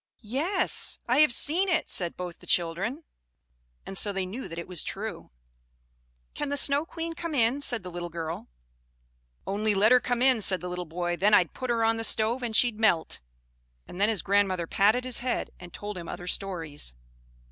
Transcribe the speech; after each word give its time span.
"Yes, 0.33 0.97
I 1.07 1.19
have 1.19 1.31
seen 1.31 1.69
it," 1.69 1.91
said 1.91 2.17
both 2.17 2.39
the 2.39 2.47
children; 2.47 3.03
and 3.85 3.95
so 3.95 4.11
they 4.11 4.25
knew 4.25 4.47
that 4.47 4.57
it 4.57 4.67
was 4.67 4.83
true. 4.83 5.29
"Can 6.33 6.49
the 6.49 6.57
Snow 6.57 6.87
Queen 6.87 7.13
come 7.13 7.35
in?" 7.35 7.61
said 7.61 7.83
the 7.83 7.91
little 7.91 8.09
girl. 8.09 8.47
"Only 9.45 9.75
let 9.75 9.91
her 9.91 9.99
come 9.99 10.23
in!" 10.23 10.41
said 10.41 10.59
the 10.59 10.69
little 10.69 10.85
boy. 10.87 11.17
"Then 11.17 11.35
I'd 11.35 11.53
put 11.53 11.69
her 11.69 11.83
on 11.83 11.97
the 11.97 12.03
stove, 12.03 12.41
and 12.41 12.55
she'd 12.55 12.79
melt." 12.79 13.21
And 13.87 14.01
then 14.01 14.09
his 14.09 14.23
grandmother 14.23 14.65
patted 14.65 15.03
his 15.03 15.19
head 15.19 15.51
and 15.59 15.71
told 15.71 15.99
him 15.99 16.09
other 16.09 16.25
stories. 16.25 16.95